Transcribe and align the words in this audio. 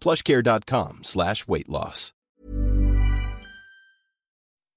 plushcare.com. 0.00 1.00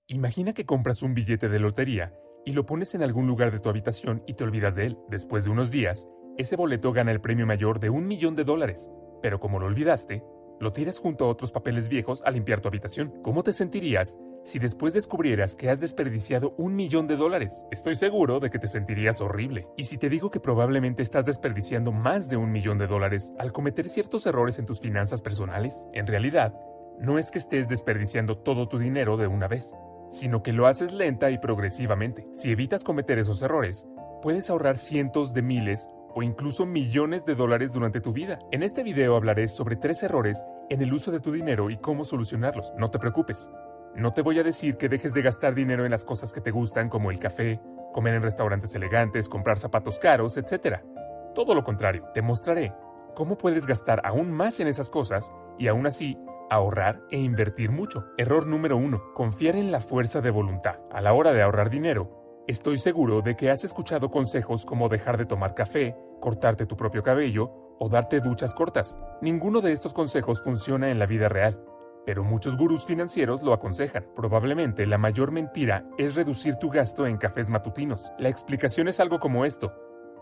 Imagina 0.08 0.54
que 0.54 0.66
compras 0.66 1.04
un 1.04 1.14
billete 1.14 1.50
de 1.50 1.60
lotería 1.60 2.14
y 2.46 2.54
lo 2.54 2.66
pones 2.66 2.96
en 2.96 3.04
algún 3.04 3.28
lugar 3.28 3.52
de 3.52 3.60
tu 3.60 3.70
habitación 3.70 4.24
y 4.26 4.34
te 4.34 4.44
olvidas 4.44 4.76
de 4.76 4.88
él. 4.88 4.98
Después 5.10 5.44
de 5.46 5.52
unos 5.52 5.70
días, 5.70 6.08
ese 6.38 6.56
boleto 6.56 6.92
gana 6.92 7.12
el 7.12 7.22
premio 7.22 7.46
mayor 7.46 7.80
de 7.80 7.92
un 7.92 8.08
millón 8.08 8.36
de 8.36 8.44
dólares. 8.44 8.90
Pero 9.22 9.40
como 9.40 9.60
lo 9.60 9.68
olvidaste, 9.68 10.24
lo 10.60 10.74
tiras 10.74 11.00
junto 11.00 11.26
a 11.26 11.30
otros 11.30 11.52
papeles 11.52 11.90
viejos 11.90 12.24
a 12.26 12.32
limpiar 12.32 12.60
tu 12.60 12.68
habitación. 12.68 13.14
¿Cómo 13.22 13.44
te 13.44 13.54
sentirías 13.54 14.18
si 14.44 14.60
después 14.60 14.94
descubrieras 14.94 15.56
que 15.56 15.70
has 15.70 15.80
desperdiciado 15.80 16.56
un 16.58 16.76
millón 16.76 17.08
de 17.08 17.16
dólares? 17.16 17.66
Estoy 17.72 17.96
seguro 17.96 18.40
de 18.40 18.50
que 18.50 18.60
te 18.60 18.68
sentirías 18.68 19.22
horrible. 19.22 19.68
Y 19.78 19.84
si 19.84 19.98
te 19.98 20.10
digo 20.10 20.32
que 20.32 20.40
probablemente 20.40 21.04
estás 21.04 21.26
desperdiciando 21.26 21.92
más 21.92 22.30
de 22.30 22.38
un 22.38 22.52
millón 22.52 22.78
de 22.78 22.88
dólares 22.88 23.34
al 23.38 23.52
cometer 23.52 23.90
ciertos 23.90 24.26
errores 24.26 24.60
en 24.60 24.66
tus 24.66 24.80
finanzas 24.80 25.22
personales, 25.22 25.86
en 25.94 26.08
realidad, 26.08 26.54
no 27.00 27.18
es 27.18 27.32
que 27.32 27.38
estés 27.38 27.68
desperdiciando 27.68 28.38
todo 28.38 28.68
tu 28.68 28.80
dinero 28.80 29.18
de 29.18 29.28
una 29.28 29.48
vez, 29.48 29.76
sino 30.10 30.44
que 30.44 30.54
lo 30.54 30.68
haces 30.68 30.92
lenta 30.92 31.32
y 31.32 31.38
progresivamente. 31.38 32.28
Si 32.34 32.52
evitas 32.52 32.84
cometer 32.84 33.20
esos 33.20 33.42
errores, 33.42 33.88
puedes 34.22 34.50
ahorrar 34.50 34.78
cientos 34.78 35.34
de 35.34 35.42
miles 35.42 35.88
o 36.14 36.24
incluso 36.24 36.66
millones 36.66 37.26
de 37.26 37.36
dólares 37.36 37.74
durante 37.74 38.02
tu 38.02 38.12
vida. 38.12 38.40
En 38.52 38.64
este 38.64 38.84
video 38.84 39.16
hablaré 39.16 39.48
sobre 39.48 39.76
tres 39.76 40.02
errores 40.04 40.44
en 40.70 40.82
el 40.82 40.94
uso 40.94 41.12
de 41.12 41.20
tu 41.20 41.32
dinero 41.32 41.70
y 41.70 41.78
cómo 41.78 42.04
solucionarlos. 42.04 42.74
No 42.78 42.90
te 42.90 43.00
preocupes. 43.00 43.50
No 43.96 44.14
te 44.14 44.22
voy 44.22 44.40
a 44.40 44.44
decir 44.44 44.78
que 44.78 44.90
dejes 44.90 45.14
de 45.14 45.22
gastar 45.22 45.56
dinero 45.56 45.86
en 45.86 45.92
las 45.92 46.06
cosas 46.06 46.32
que 46.32 46.42
te 46.42 46.52
gustan 46.52 46.90
como 46.90 47.12
el 47.12 47.20
café, 47.20 47.60
comer 47.94 48.14
en 48.14 48.22
restaurantes 48.22 48.74
elegantes, 48.76 49.30
comprar 49.30 49.58
zapatos 49.58 50.00
caros, 50.00 50.38
etc. 50.38 50.80
Todo 51.34 51.56
lo 51.56 51.64
contrario, 51.64 52.06
te 52.14 52.22
mostraré 52.22 52.74
cómo 53.16 53.38
puedes 53.38 53.66
gastar 53.66 54.02
aún 54.06 54.32
más 54.32 54.60
en 54.60 54.68
esas 54.68 54.90
cosas 54.90 55.34
y 55.58 55.68
aún 55.68 55.88
así 55.88 56.18
ahorrar 56.50 57.02
e 57.12 57.18
invertir 57.18 57.72
mucho. 57.72 58.06
Error 58.18 58.48
número 58.48 58.78
uno, 58.78 59.02
confiar 59.14 59.56
en 59.56 59.72
la 59.72 59.82
fuerza 59.82 60.22
de 60.22 60.32
voluntad. 60.32 60.80
A 60.92 61.02
la 61.02 61.14
hora 61.14 61.34
de 61.34 61.42
ahorrar 61.42 61.70
dinero, 61.70 62.44
estoy 62.48 62.78
seguro 62.78 63.22
de 63.22 63.36
que 63.36 63.50
has 63.50 63.64
escuchado 63.64 64.10
consejos 64.10 64.66
como 64.66 64.90
dejar 64.90 65.18
de 65.18 65.26
tomar 65.26 65.54
café, 65.54 65.96
cortarte 66.20 66.66
tu 66.66 66.76
propio 66.76 67.04
cabello 67.04 67.76
o 67.80 67.90
darte 67.90 68.20
duchas 68.20 68.54
cortas. 68.54 69.00
Ninguno 69.22 69.62
de 69.62 69.72
estos 69.72 69.94
consejos 69.94 70.42
funciona 70.42 70.90
en 70.90 71.00
la 71.00 71.06
vida 71.06 71.30
real, 71.30 71.62
pero 72.10 72.24
muchos 72.24 72.58
gurús 72.58 72.88
financieros 72.88 73.44
lo 73.44 73.54
aconsejan. 73.54 74.04
Probablemente 74.16 74.88
la 74.88 74.98
mayor 74.98 75.32
mentira 75.32 75.86
es 76.00 76.16
reducir 76.16 76.56
tu 76.56 76.72
gasto 76.72 77.06
en 77.06 77.18
cafés 77.18 77.52
matutinos. 77.52 78.12
La 78.18 78.30
explicación 78.30 78.88
es 78.88 79.00
algo 79.00 79.20
como 79.20 79.46
esto. 79.46 79.76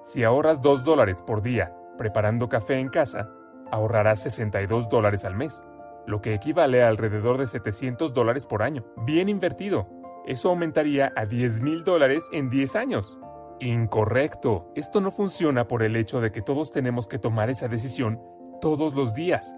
Si 0.04 0.26
ahorras 0.26 0.62
2 0.62 0.84
dólares 0.84 1.24
por 1.26 1.42
día 1.42 1.74
preparando 1.98 2.50
café 2.50 2.78
en 2.80 2.90
casa, 2.90 3.30
ahorrarás 3.72 4.22
62 4.22 4.90
dólares 4.90 5.24
al 5.24 5.38
mes 5.38 5.64
lo 6.08 6.22
que 6.22 6.34
equivale 6.34 6.84
a 6.84 6.90
alrededor 6.90 7.38
de 7.38 7.48
700 7.48 8.14
dólares 8.14 8.46
por 8.46 8.64
año. 8.64 8.84
Bien 9.06 9.30
invertido. 9.30 9.88
Eso 10.26 10.50
aumentaría 10.50 11.14
a 11.16 11.26
10 11.26 11.62
mil 11.62 11.86
dólares 11.86 12.28
en 12.34 12.50
10 12.50 12.76
años. 12.76 13.18
Incorrecto. 13.62 14.74
Esto 14.76 15.00
no 15.00 15.10
funciona 15.10 15.70
por 15.70 15.84
el 15.84 15.96
hecho 15.96 16.20
de 16.20 16.34
que 16.34 16.42
todos 16.42 16.74
tenemos 16.74 17.08
que 17.08 17.18
tomar 17.18 17.50
esa 17.50 17.70
decisión 17.70 18.22
todos 18.60 18.94
los 18.94 19.14
días. 19.14 19.56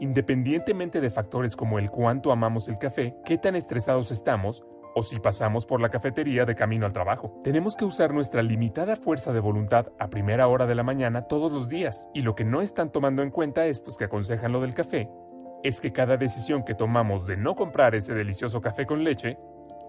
Independientemente 0.00 1.00
de 1.00 1.10
factores 1.10 1.56
como 1.56 1.78
el 1.78 1.90
cuánto 1.90 2.32
amamos 2.32 2.68
el 2.68 2.78
café, 2.78 3.14
qué 3.24 3.36
tan 3.36 3.54
estresados 3.54 4.10
estamos 4.10 4.64
o 4.94 5.02
si 5.02 5.20
pasamos 5.20 5.66
por 5.66 5.80
la 5.80 5.90
cafetería 5.90 6.44
de 6.46 6.54
camino 6.54 6.86
al 6.86 6.92
trabajo. 6.92 7.38
Tenemos 7.42 7.76
que 7.76 7.84
usar 7.84 8.12
nuestra 8.12 8.42
limitada 8.42 8.96
fuerza 8.96 9.32
de 9.32 9.40
voluntad 9.40 9.92
a 9.98 10.08
primera 10.08 10.48
hora 10.48 10.66
de 10.66 10.74
la 10.74 10.82
mañana 10.82 11.22
todos 11.22 11.52
los 11.52 11.68
días. 11.68 12.08
Y 12.14 12.22
lo 12.22 12.34
que 12.34 12.44
no 12.44 12.62
están 12.62 12.90
tomando 12.90 13.22
en 13.22 13.30
cuenta 13.30 13.66
estos 13.66 13.96
que 13.96 14.04
aconsejan 14.04 14.52
lo 14.52 14.60
del 14.60 14.74
café 14.74 15.08
es 15.62 15.80
que 15.80 15.92
cada 15.92 16.16
decisión 16.16 16.64
que 16.64 16.74
tomamos 16.74 17.26
de 17.26 17.36
no 17.36 17.54
comprar 17.54 17.94
ese 17.94 18.14
delicioso 18.14 18.60
café 18.60 18.86
con 18.86 19.04
leche 19.04 19.38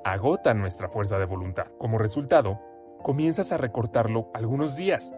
agota 0.03 0.53
nuestra 0.53 0.89
fuerza 0.89 1.17
de 1.19 1.25
voluntad. 1.25 1.67
Como 1.77 1.97
resultado, 1.97 2.59
comienzas 3.01 3.51
a 3.53 3.57
recortarlo 3.57 4.29
algunos 4.33 4.75
días 4.75 5.13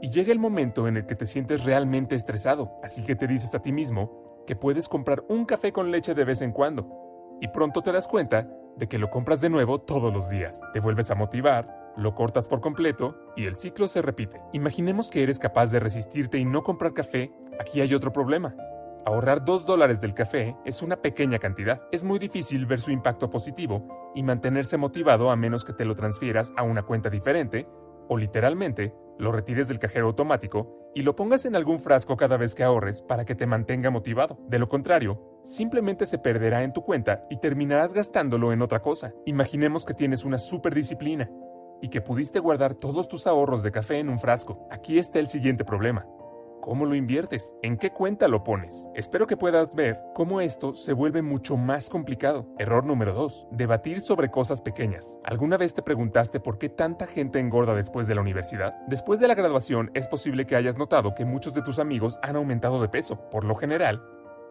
y 0.00 0.10
llega 0.10 0.32
el 0.32 0.38
momento 0.38 0.86
en 0.86 0.96
el 0.96 1.06
que 1.06 1.16
te 1.16 1.26
sientes 1.26 1.64
realmente 1.64 2.14
estresado, 2.14 2.78
así 2.82 3.04
que 3.04 3.16
te 3.16 3.26
dices 3.26 3.54
a 3.54 3.62
ti 3.62 3.72
mismo 3.72 4.25
que 4.46 4.56
puedes 4.56 4.88
comprar 4.88 5.24
un 5.28 5.44
café 5.44 5.72
con 5.72 5.90
leche 5.90 6.14
de 6.14 6.24
vez 6.24 6.40
en 6.40 6.52
cuando 6.52 7.38
y 7.40 7.48
pronto 7.48 7.82
te 7.82 7.92
das 7.92 8.08
cuenta 8.08 8.48
de 8.76 8.88
que 8.88 8.98
lo 8.98 9.10
compras 9.10 9.40
de 9.40 9.50
nuevo 9.50 9.80
todos 9.80 10.12
los 10.12 10.30
días. 10.30 10.60
Te 10.72 10.80
vuelves 10.80 11.10
a 11.10 11.14
motivar, 11.14 11.92
lo 11.96 12.14
cortas 12.14 12.48
por 12.48 12.60
completo 12.60 13.16
y 13.36 13.46
el 13.46 13.54
ciclo 13.54 13.88
se 13.88 14.02
repite. 14.02 14.40
Imaginemos 14.52 15.10
que 15.10 15.22
eres 15.22 15.38
capaz 15.38 15.70
de 15.70 15.80
resistirte 15.80 16.38
y 16.38 16.44
no 16.44 16.62
comprar 16.62 16.94
café, 16.94 17.32
aquí 17.58 17.80
hay 17.80 17.94
otro 17.94 18.12
problema. 18.12 18.54
Ahorrar 19.06 19.44
2 19.44 19.66
dólares 19.66 20.00
del 20.00 20.14
café 20.14 20.56
es 20.64 20.82
una 20.82 20.96
pequeña 20.96 21.38
cantidad. 21.38 21.82
Es 21.92 22.02
muy 22.02 22.18
difícil 22.18 22.66
ver 22.66 22.80
su 22.80 22.90
impacto 22.90 23.30
positivo 23.30 24.12
y 24.14 24.22
mantenerse 24.22 24.76
motivado 24.76 25.30
a 25.30 25.36
menos 25.36 25.64
que 25.64 25.72
te 25.72 25.84
lo 25.84 25.94
transfieras 25.94 26.52
a 26.56 26.62
una 26.62 26.82
cuenta 26.82 27.08
diferente 27.08 27.68
o 28.08 28.16
literalmente 28.16 28.94
lo 29.18 29.32
retires 29.32 29.68
del 29.68 29.78
cajero 29.78 30.06
automático 30.08 30.85
y 30.96 31.02
lo 31.02 31.14
pongas 31.14 31.44
en 31.44 31.54
algún 31.54 31.78
frasco 31.78 32.16
cada 32.16 32.38
vez 32.38 32.54
que 32.54 32.64
ahorres 32.64 33.02
para 33.02 33.26
que 33.26 33.34
te 33.34 33.46
mantenga 33.46 33.90
motivado. 33.90 34.38
De 34.48 34.58
lo 34.58 34.70
contrario, 34.70 35.20
simplemente 35.44 36.06
se 36.06 36.16
perderá 36.16 36.62
en 36.62 36.72
tu 36.72 36.80
cuenta 36.80 37.20
y 37.28 37.36
terminarás 37.36 37.92
gastándolo 37.92 38.50
en 38.50 38.62
otra 38.62 38.80
cosa. 38.80 39.12
Imaginemos 39.26 39.84
que 39.84 39.92
tienes 39.92 40.24
una 40.24 40.38
super 40.38 40.74
disciplina 40.74 41.30
y 41.82 41.90
que 41.90 42.00
pudiste 42.00 42.38
guardar 42.38 42.72
todos 42.72 43.08
tus 43.08 43.26
ahorros 43.26 43.62
de 43.62 43.72
café 43.72 43.98
en 43.98 44.08
un 44.08 44.18
frasco. 44.18 44.66
Aquí 44.70 44.98
está 44.98 45.18
el 45.18 45.26
siguiente 45.26 45.66
problema. 45.66 46.06
¿Cómo 46.66 46.84
lo 46.84 46.96
inviertes? 46.96 47.54
¿En 47.62 47.76
qué 47.78 47.92
cuenta 47.92 48.26
lo 48.26 48.42
pones? 48.42 48.88
Espero 48.96 49.28
que 49.28 49.36
puedas 49.36 49.76
ver 49.76 50.00
cómo 50.16 50.40
esto 50.40 50.74
se 50.74 50.94
vuelve 50.94 51.22
mucho 51.22 51.56
más 51.56 51.88
complicado. 51.88 52.44
Error 52.58 52.84
número 52.84 53.14
2. 53.14 53.46
Debatir 53.52 54.00
sobre 54.00 54.32
cosas 54.32 54.62
pequeñas. 54.62 55.20
¿Alguna 55.22 55.58
vez 55.58 55.74
te 55.74 55.82
preguntaste 55.82 56.40
por 56.40 56.58
qué 56.58 56.68
tanta 56.68 57.06
gente 57.06 57.38
engorda 57.38 57.72
después 57.72 58.08
de 58.08 58.16
la 58.16 58.20
universidad? 58.20 58.74
Después 58.88 59.20
de 59.20 59.28
la 59.28 59.36
graduación 59.36 59.92
es 59.94 60.08
posible 60.08 60.44
que 60.44 60.56
hayas 60.56 60.76
notado 60.76 61.14
que 61.14 61.24
muchos 61.24 61.54
de 61.54 61.62
tus 61.62 61.78
amigos 61.78 62.18
han 62.24 62.34
aumentado 62.34 62.82
de 62.82 62.88
peso. 62.88 63.30
Por 63.30 63.44
lo 63.44 63.54
general, 63.54 64.02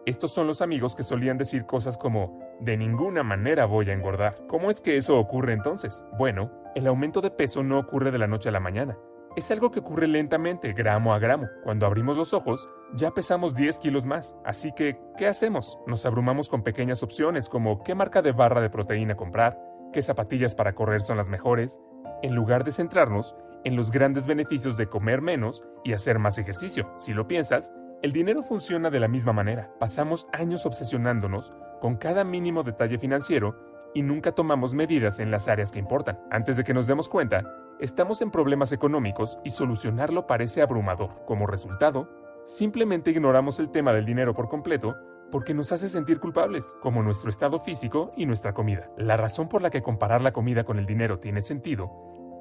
estos 0.06 0.32
son 0.32 0.46
los 0.46 0.62
amigos 0.62 0.94
que 0.96 1.02
solían 1.02 1.36
decir 1.36 1.66
cosas 1.66 1.98
como, 1.98 2.40
de 2.60 2.78
ninguna 2.78 3.24
manera 3.24 3.66
voy 3.66 3.90
a 3.90 3.92
engordar. 3.92 4.38
¿Cómo 4.48 4.70
es 4.70 4.80
que 4.80 4.96
eso 4.96 5.18
ocurre 5.18 5.52
entonces? 5.52 6.02
Bueno, 6.16 6.50
el 6.74 6.86
aumento 6.86 7.20
de 7.20 7.30
peso 7.30 7.62
no 7.62 7.78
ocurre 7.78 8.10
de 8.10 8.16
la 8.16 8.26
noche 8.26 8.48
a 8.48 8.52
la 8.52 8.60
mañana 8.60 8.96
Es 9.36 9.50
algo 9.50 9.70
que 9.70 9.80
ocurre 9.80 10.08
lentamente, 10.08 10.72
gramo 10.72 11.12
a 11.12 11.18
gramo. 11.18 11.46
Cuando 11.62 11.84
abrimos 11.84 12.16
los 12.16 12.32
ojos, 12.32 12.70
ya 12.94 13.10
pesamos 13.10 13.54
10 13.54 13.78
kilos 13.80 14.06
más. 14.06 14.34
Así 14.46 14.72
que, 14.72 14.98
¿qué 15.18 15.26
hacemos? 15.26 15.78
Nos 15.86 16.06
abrumamos 16.06 16.48
con 16.48 16.62
pequeñas 16.62 17.02
opciones 17.02 17.50
como 17.50 17.82
qué 17.82 17.94
marca 17.94 18.22
de 18.22 18.32
barra 18.32 18.62
de 18.62 18.70
proteína 18.70 19.14
comprar, 19.14 19.60
qué 19.92 20.00
zapatillas 20.00 20.54
para 20.54 20.74
correr 20.74 21.02
son 21.02 21.18
las 21.18 21.28
mejores, 21.28 21.78
en 22.22 22.34
lugar 22.34 22.64
de 22.64 22.72
centrarnos 22.72 23.36
en 23.64 23.76
los 23.76 23.90
grandes 23.90 24.26
beneficios 24.26 24.78
de 24.78 24.88
comer 24.88 25.20
menos 25.20 25.62
y 25.84 25.92
hacer 25.92 26.18
más 26.18 26.38
ejercicio. 26.38 26.90
Si 26.96 27.12
lo 27.12 27.28
piensas, 27.28 27.74
el 28.00 28.12
dinero 28.12 28.42
funciona 28.42 28.88
de 28.88 29.00
la 29.00 29.08
misma 29.08 29.34
manera. 29.34 29.70
Pasamos 29.78 30.28
años 30.32 30.64
obsesionándonos 30.64 31.52
con 31.82 31.96
cada 31.96 32.24
mínimo 32.24 32.62
detalle 32.62 32.98
financiero 32.98 33.54
y 33.92 34.00
nunca 34.00 34.32
tomamos 34.32 34.72
medidas 34.72 35.20
en 35.20 35.30
las 35.30 35.46
áreas 35.46 35.72
que 35.72 35.78
importan. 35.78 36.18
Antes 36.30 36.56
de 36.56 36.64
que 36.64 36.72
nos 36.72 36.86
demos 36.86 37.10
cuenta, 37.10 37.44
estamos 37.80 38.22
en 38.22 38.30
problemas 38.30 38.72
económicos 38.72 39.38
y 39.44 39.50
solucionarlo 39.50 40.26
parece 40.26 40.62
abrumador. 40.62 41.24
Como 41.26 41.46
resultado, 41.46 42.08
simplemente 42.44 43.10
ignoramos 43.10 43.60
el 43.60 43.70
tema 43.70 43.92
del 43.92 44.06
dinero 44.06 44.34
por 44.34 44.48
completo 44.48 44.94
porque 45.30 45.54
nos 45.54 45.72
hace 45.72 45.88
sentir 45.88 46.20
culpables, 46.20 46.76
como 46.80 47.02
nuestro 47.02 47.30
estado 47.30 47.58
físico 47.58 48.12
y 48.16 48.26
nuestra 48.26 48.54
comida. 48.54 48.90
La 48.96 49.16
razón 49.16 49.48
por 49.48 49.60
la 49.60 49.70
que 49.70 49.82
comparar 49.82 50.22
la 50.22 50.32
comida 50.32 50.64
con 50.64 50.78
el 50.78 50.86
dinero 50.86 51.18
tiene 51.18 51.42
sentido 51.42 51.90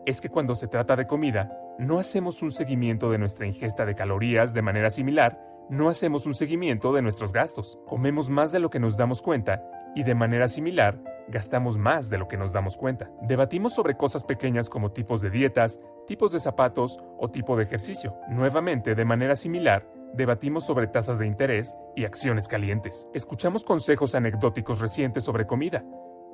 es 0.06 0.22
que 0.22 0.30
cuando 0.30 0.54
se 0.54 0.68
trata 0.68 0.96
de 0.96 1.08
comida, 1.08 1.52
no 1.80 1.98
hacemos 1.98 2.42
un 2.44 2.52
seguimiento 2.52 3.10
de 3.10 3.18
nuestra 3.18 3.48
ingesta 3.48 3.86
de 3.86 3.96
calorías 3.96 4.54
de 4.54 4.62
manera 4.62 4.92
similar, 4.92 5.42
no 5.70 5.90
hacemos 5.90 6.28
un 6.28 6.36
seguimiento 6.36 6.94
de 6.94 7.02
nuestros 7.02 7.34
gastos. 7.34 7.80
Comemos 7.88 8.30
más 8.30 8.52
de 8.52 8.60
lo 8.60 8.70
que 8.70 8.80
nos 8.80 8.98
damos 8.98 9.24
cuenta 9.24 9.64
y 9.96 10.04
de 10.04 10.14
manera 10.14 10.48
similar, 10.48 11.02
gastamos 11.28 11.78
más 11.78 12.10
de 12.10 12.18
lo 12.18 12.28
que 12.28 12.38
nos 12.38 12.54
damos 12.54 12.78
cuenta. 12.78 13.10
Debatimos 13.22 13.74
sobre 13.74 13.98
cosas 13.98 14.24
pequeñas 14.24 14.70
como 14.70 14.92
tipos 14.92 15.22
de 15.22 15.30
dietas, 15.30 15.80
tipos 16.08 16.32
de 16.32 16.40
zapatos 16.40 17.00
o 17.18 17.30
tipo 17.30 17.56
de 17.56 17.64
ejercicio. 17.64 18.16
Nuevamente, 18.30 18.96
de 18.96 19.06
manera 19.06 19.36
similar, 19.36 19.88
debatimos 20.14 20.66
sobre 20.66 20.88
tasas 20.88 21.20
de 21.20 21.28
interés 21.28 21.76
y 21.96 22.06
acciones 22.06 22.48
calientes. 22.48 23.08
Escuchamos 23.14 23.64
consejos 23.64 24.16
anecdóticos 24.16 24.80
recientes 24.80 25.24
sobre 25.24 25.46
comida. 25.46 25.84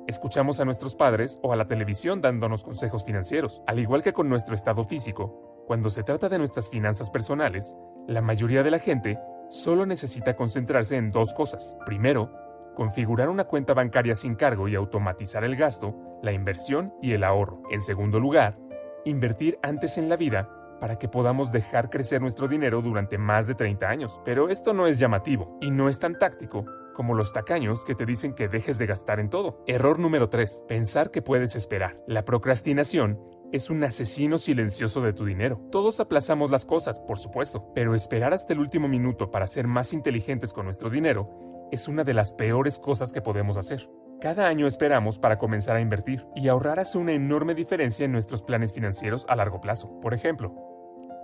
Escuchamos 0.06 0.60
a 0.60 0.64
nuestros 0.64 0.96
padres 0.96 1.38
o 1.42 1.52
a 1.52 1.56
la 1.56 1.68
televisión 1.68 2.20
dándonos 2.20 2.64
consejos 2.64 3.04
financieros. 3.04 3.62
Al 3.66 3.78
igual 3.78 4.02
que 4.02 4.12
con 4.12 4.28
nuestro 4.28 4.54
estado 4.54 4.82
físico, 4.82 5.64
cuando 5.66 5.90
se 5.90 6.02
trata 6.02 6.28
de 6.28 6.38
nuestras 6.38 6.68
finanzas 6.68 7.08
personales, 7.10 7.76
la 8.08 8.20
mayoría 8.20 8.64
de 8.64 8.72
la 8.72 8.80
gente 8.80 9.18
solo 9.48 9.86
necesita 9.86 10.34
concentrarse 10.34 10.96
en 10.96 11.12
dos 11.12 11.34
cosas. 11.34 11.76
Primero, 11.86 12.32
configurar 12.74 13.28
una 13.28 13.44
cuenta 13.44 13.74
bancaria 13.74 14.14
sin 14.14 14.34
cargo 14.34 14.68
y 14.68 14.74
automatizar 14.74 15.44
el 15.44 15.56
gasto, 15.56 15.94
la 16.22 16.32
inversión 16.32 16.94
y 17.00 17.12
el 17.12 17.24
ahorro. 17.24 17.62
En 17.70 17.80
segundo 17.80 18.18
lugar, 18.18 18.58
invertir 19.04 19.58
antes 19.62 19.98
en 19.98 20.08
la 20.08 20.16
vida 20.16 20.48
para 20.80 20.98
que 20.98 21.08
podamos 21.08 21.52
dejar 21.52 21.90
crecer 21.90 22.20
nuestro 22.20 22.48
dinero 22.48 22.82
durante 22.82 23.16
más 23.16 23.46
de 23.46 23.54
30 23.54 23.88
años. 23.88 24.20
Pero 24.24 24.48
esto 24.48 24.74
no 24.74 24.86
es 24.86 24.98
llamativo 24.98 25.56
y 25.60 25.70
no 25.70 25.88
es 25.88 26.00
tan 26.00 26.18
táctico 26.18 26.64
como 26.92 27.14
los 27.14 27.32
tacaños 27.32 27.84
que 27.84 27.94
te 27.94 28.04
dicen 28.04 28.34
que 28.34 28.48
dejes 28.48 28.78
de 28.78 28.86
gastar 28.86 29.20
en 29.20 29.30
todo. 29.30 29.62
Error 29.66 29.98
número 29.98 30.28
3. 30.28 30.64
Pensar 30.66 31.10
que 31.10 31.22
puedes 31.22 31.54
esperar. 31.54 32.02
La 32.06 32.24
procrastinación 32.24 33.20
es 33.52 33.70
un 33.70 33.84
asesino 33.84 34.38
silencioso 34.38 35.00
de 35.02 35.12
tu 35.12 35.24
dinero. 35.24 35.60
Todos 35.70 36.00
aplazamos 36.00 36.50
las 36.50 36.64
cosas, 36.64 36.98
por 36.98 37.18
supuesto, 37.18 37.70
pero 37.74 37.94
esperar 37.94 38.32
hasta 38.32 38.52
el 38.52 38.58
último 38.60 38.88
minuto 38.88 39.30
para 39.30 39.46
ser 39.46 39.66
más 39.66 39.92
inteligentes 39.92 40.52
con 40.52 40.64
nuestro 40.64 40.90
dinero 40.90 41.51
es 41.72 41.88
una 41.88 42.04
de 42.04 42.14
las 42.14 42.32
peores 42.32 42.78
cosas 42.78 43.12
que 43.12 43.22
podemos 43.22 43.56
hacer. 43.56 43.90
Cada 44.20 44.46
año 44.46 44.68
esperamos 44.68 45.18
para 45.18 45.38
comenzar 45.38 45.74
a 45.74 45.80
invertir 45.80 46.24
y 46.36 46.46
ahorrar 46.46 46.78
hace 46.78 46.98
una 46.98 47.12
enorme 47.12 47.54
diferencia 47.54 48.04
en 48.04 48.12
nuestros 48.12 48.42
planes 48.42 48.72
financieros 48.72 49.26
a 49.28 49.34
largo 49.34 49.60
plazo. 49.60 49.98
Por 50.00 50.14
ejemplo, 50.14 50.54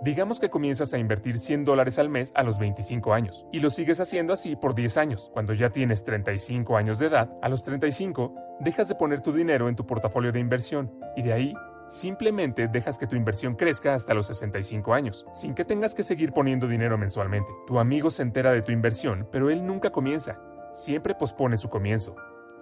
Digamos 0.01 0.39
que 0.39 0.49
comienzas 0.49 0.93
a 0.93 0.97
invertir 0.97 1.37
100 1.37 1.65
dólares 1.65 1.99
al 1.99 2.07
mes 2.07 2.31
a 2.33 2.43
los 2.43 2.57
25 2.57 3.13
años 3.13 3.45
y 3.51 3.59
lo 3.59 3.69
sigues 3.69 3.99
haciendo 3.99 4.31
así 4.31 4.55
por 4.55 4.73
10 4.73 4.95
años. 4.95 5.29
Cuando 5.33 5.51
ya 5.51 5.71
tienes 5.71 6.05
35 6.05 6.77
años 6.77 6.99
de 6.99 7.07
edad, 7.07 7.29
a 7.41 7.49
los 7.49 7.65
35 7.65 8.33
dejas 8.61 8.87
de 8.87 8.95
poner 8.95 9.19
tu 9.19 9.33
dinero 9.33 9.67
en 9.67 9.75
tu 9.75 9.85
portafolio 9.85 10.31
de 10.31 10.39
inversión 10.39 10.89
y 11.17 11.23
de 11.23 11.33
ahí 11.33 11.53
simplemente 11.89 12.67
dejas 12.67 12.97
que 12.97 13.07
tu 13.07 13.15
inversión 13.15 13.55
crezca 13.55 13.93
hasta 13.93 14.13
los 14.13 14.27
65 14.27 14.93
años, 14.93 15.25
sin 15.33 15.53
que 15.53 15.65
tengas 15.65 15.93
que 15.93 16.03
seguir 16.03 16.31
poniendo 16.31 16.67
dinero 16.67 16.97
mensualmente. 16.97 17.49
Tu 17.67 17.79
amigo 17.79 18.09
se 18.09 18.21
entera 18.21 18.51
de 18.51 18.61
tu 18.61 18.71
inversión, 18.71 19.27
pero 19.31 19.49
él 19.49 19.65
nunca 19.65 19.91
comienza, 19.91 20.39
siempre 20.73 21.15
pospone 21.15 21.57
su 21.57 21.69
comienzo, 21.69 22.15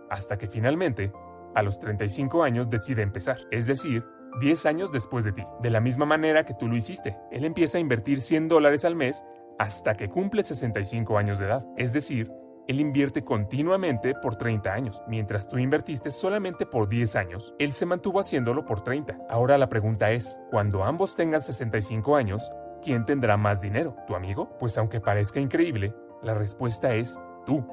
hasta 0.09 0.37
que 0.37 0.47
finalmente, 0.47 1.11
a 1.53 1.61
los 1.61 1.77
35 1.77 2.43
años 2.43 2.69
decide 2.69 3.01
empezar, 3.01 3.37
es 3.51 3.67
decir, 3.67 4.05
10 4.39 4.65
años 4.65 4.91
después 4.91 5.23
de 5.25 5.33
ti, 5.33 5.43
de 5.61 5.69
la 5.69 5.81
misma 5.81 6.05
manera 6.05 6.43
que 6.43 6.53
tú 6.53 6.67
lo 6.67 6.75
hiciste. 6.75 7.17
Él 7.31 7.43
empieza 7.43 7.77
a 7.77 7.81
invertir 7.81 8.21
100 8.21 8.47
dólares 8.47 8.85
al 8.85 8.95
mes 8.95 9.23
hasta 9.57 9.95
que 9.95 10.09
cumple 10.09 10.43
65 10.43 11.17
años 11.17 11.39
de 11.39 11.45
edad. 11.45 11.65
Es 11.77 11.93
decir, 11.93 12.31
él 12.67 12.79
invierte 12.81 13.23
continuamente 13.23 14.13
por 14.21 14.35
30 14.35 14.73
años, 14.73 15.03
mientras 15.07 15.47
tú 15.47 15.57
invertiste 15.57 16.09
solamente 16.09 16.65
por 16.65 16.89
10 16.89 17.15
años, 17.15 17.55
él 17.59 17.71
se 17.71 17.85
mantuvo 17.85 18.19
haciéndolo 18.19 18.65
por 18.65 18.83
30. 18.83 19.17
Ahora 19.29 19.57
la 19.57 19.69
pregunta 19.69 20.11
es, 20.11 20.39
cuando 20.51 20.83
ambos 20.83 21.15
tengan 21.15 21.41
65 21.41 22.15
años, 22.15 22.51
¿quién 22.81 23.05
tendrá 23.05 23.37
más 23.37 23.61
dinero? 23.61 23.95
¿Tu 24.05 24.15
amigo? 24.15 24.57
Pues 24.59 24.77
aunque 24.77 24.99
parezca 24.99 25.39
increíble, 25.39 25.93
la 26.21 26.33
respuesta 26.33 26.93
es 26.93 27.17
tú. 27.45 27.65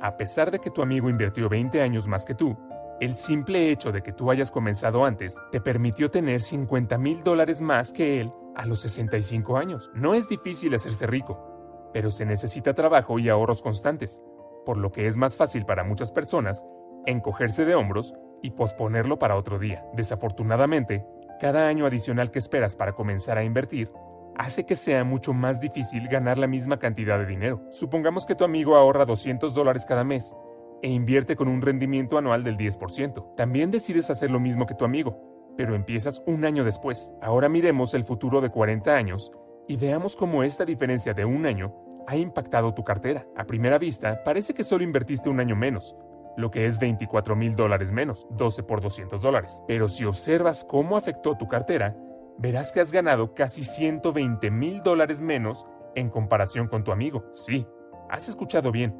A 0.00 0.16
pesar 0.16 0.50
de 0.50 0.58
que 0.58 0.70
tu 0.70 0.82
amigo 0.82 1.08
invirtió 1.08 1.48
20 1.48 1.80
años 1.80 2.08
más 2.08 2.24
que 2.24 2.34
tú, 2.34 2.56
el 3.00 3.14
simple 3.14 3.70
hecho 3.70 3.92
de 3.92 4.02
que 4.02 4.12
tú 4.12 4.30
hayas 4.30 4.50
comenzado 4.50 5.04
antes 5.04 5.36
te 5.50 5.60
permitió 5.60 6.10
tener 6.10 6.42
50 6.42 6.98
mil 6.98 7.22
dólares 7.22 7.60
más 7.60 7.92
que 7.92 8.20
él 8.20 8.32
a 8.56 8.66
los 8.66 8.80
65 8.82 9.56
años. 9.56 9.90
No 9.94 10.14
es 10.14 10.28
difícil 10.28 10.74
hacerse 10.74 11.06
rico, 11.06 11.90
pero 11.92 12.10
se 12.10 12.26
necesita 12.26 12.74
trabajo 12.74 13.18
y 13.18 13.28
ahorros 13.28 13.62
constantes, 13.62 14.22
por 14.64 14.76
lo 14.76 14.92
que 14.92 15.06
es 15.06 15.16
más 15.16 15.36
fácil 15.36 15.64
para 15.64 15.84
muchas 15.84 16.12
personas 16.12 16.64
encogerse 17.06 17.64
de 17.64 17.74
hombros 17.74 18.14
y 18.42 18.50
posponerlo 18.50 19.18
para 19.18 19.36
otro 19.36 19.58
día. 19.58 19.84
Desafortunadamente, 19.94 21.04
cada 21.40 21.68
año 21.68 21.86
adicional 21.86 22.30
que 22.30 22.38
esperas 22.38 22.76
para 22.76 22.92
comenzar 22.92 23.38
a 23.38 23.44
invertir 23.44 23.90
hace 24.36 24.64
que 24.64 24.76
sea 24.76 25.04
mucho 25.04 25.32
más 25.32 25.60
difícil 25.60 26.08
ganar 26.08 26.38
la 26.38 26.46
misma 26.46 26.78
cantidad 26.78 27.18
de 27.18 27.26
dinero. 27.26 27.62
Supongamos 27.70 28.26
que 28.26 28.34
tu 28.34 28.44
amigo 28.44 28.76
ahorra 28.76 29.04
200 29.04 29.54
dólares 29.54 29.84
cada 29.86 30.04
mes 30.04 30.34
e 30.82 30.88
invierte 30.88 31.36
con 31.36 31.48
un 31.48 31.60
rendimiento 31.60 32.16
anual 32.16 32.42
del 32.42 32.56
10%. 32.56 33.34
También 33.36 33.70
decides 33.70 34.10
hacer 34.10 34.30
lo 34.30 34.40
mismo 34.40 34.66
que 34.66 34.74
tu 34.74 34.84
amigo, 34.84 35.52
pero 35.56 35.74
empiezas 35.74 36.22
un 36.26 36.44
año 36.44 36.64
después. 36.64 37.12
Ahora 37.20 37.48
miremos 37.48 37.92
el 37.92 38.04
futuro 38.04 38.40
de 38.40 38.50
40 38.50 38.94
años 38.94 39.30
y 39.68 39.76
veamos 39.76 40.16
cómo 40.16 40.42
esta 40.42 40.64
diferencia 40.64 41.12
de 41.12 41.24
un 41.24 41.44
año 41.44 41.74
ha 42.10 42.16
impactado 42.16 42.74
tu 42.74 42.82
cartera. 42.82 43.24
A 43.36 43.44
primera 43.44 43.78
vista, 43.78 44.24
parece 44.24 44.52
que 44.52 44.64
solo 44.64 44.82
invertiste 44.82 45.28
un 45.28 45.38
año 45.38 45.54
menos, 45.54 45.94
lo 46.36 46.50
que 46.50 46.66
es 46.66 46.80
24 46.80 47.36
mil 47.36 47.54
dólares 47.54 47.92
menos, 47.92 48.26
12 48.30 48.64
por 48.64 48.80
200 48.80 49.22
dólares. 49.22 49.62
Pero 49.68 49.88
si 49.88 50.04
observas 50.04 50.64
cómo 50.64 50.96
afectó 50.96 51.36
tu 51.36 51.46
cartera, 51.46 51.96
verás 52.36 52.72
que 52.72 52.80
has 52.80 52.90
ganado 52.90 53.32
casi 53.34 53.62
120 53.62 54.50
mil 54.50 54.82
dólares 54.82 55.20
menos 55.20 55.64
en 55.94 56.10
comparación 56.10 56.66
con 56.66 56.82
tu 56.82 56.90
amigo. 56.90 57.26
Sí, 57.32 57.64
has 58.08 58.28
escuchado 58.28 58.72
bien 58.72 58.96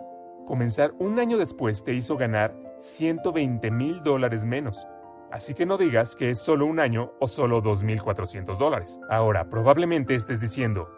comenzar 0.46 0.92
un 0.98 1.20
año 1.20 1.38
después 1.38 1.84
te 1.84 1.94
hizo 1.94 2.16
ganar 2.16 2.52
120 2.78 3.70
mil 3.70 4.02
dólares 4.02 4.44
menos. 4.44 4.86
Así 5.30 5.54
que 5.54 5.64
no 5.64 5.78
digas 5.78 6.16
que 6.16 6.30
es 6.30 6.40
solo 6.40 6.66
un 6.66 6.80
año 6.80 7.12
o 7.20 7.28
solo 7.28 7.62
2.400 7.62 8.58
dólares. 8.58 8.98
Ahora, 9.08 9.48
probablemente 9.48 10.16
estés 10.16 10.40
diciendo, 10.40 10.88